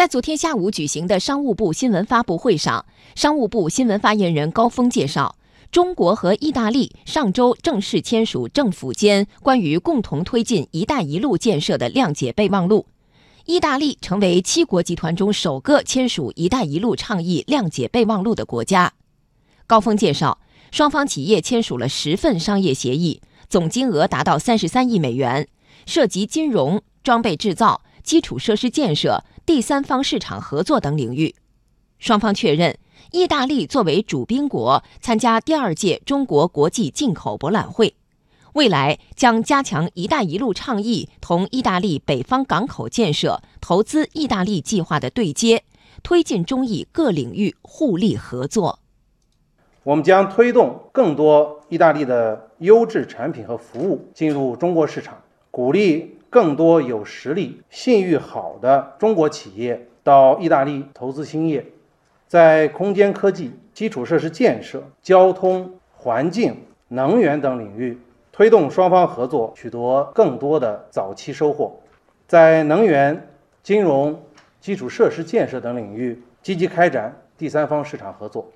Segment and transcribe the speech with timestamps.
[0.00, 5.36] 在昨天下午举行的商务部新闻发布会上，商务部新闻发言人高峰介绍，
[5.70, 12.86] 中国和意大利上周正式签署政府间关于共同推进“一带一路”建设的谅解备忘录。
[13.44, 18.94] 意大利成为七国集团中首个签署“一带一路”倡议谅解备忘录的国家。
[19.66, 20.38] 高峰介绍，
[20.70, 23.20] 双方企业签署了十份商业协议，
[23.50, 25.46] 总金额达到三十三亿美元，
[25.84, 29.24] 涉及金融、装备制造、基础设施建设。
[29.46, 31.34] 第三方市场合作等领域，
[31.98, 32.78] 双方确认，
[33.10, 37.94] 意大利作为主宾国参加第二届中国国际进口博览会，
[38.52, 45.64] 未来将加强“一带一路”倡议同意大利北方港口建设、投资意大利计划的对接，
[46.04, 48.78] 推进中意各领域互利合作。
[49.82, 56.16] 我们将推动更多意大利的优质产品和服务进入中国市场，鼓励。
[56.32, 61.66] 更多有实力、信誉好的中国企业到意大利投资兴业，
[62.28, 67.98] 在空间科技、基础设施建设、交通、环境、能源等领域
[68.30, 71.80] 推动双方合作，取得更多的早期收获。
[72.28, 73.26] 在能源、
[73.64, 74.22] 金融、
[74.60, 78.52] 基础设施建设等领域积极开展第三方市场合作。